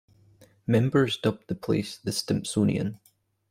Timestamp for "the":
1.47-1.53, 1.99-2.09